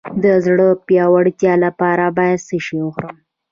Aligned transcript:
د 0.23 0.25
زړه 0.45 0.67
د 0.75 0.79
پیاوړتیا 0.87 1.53
لپاره 1.65 2.03
باید 2.17 2.39
څه 2.47 2.57
شی 2.65 2.77
وخورم؟ 2.83 3.17